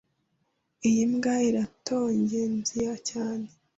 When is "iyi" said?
0.87-1.03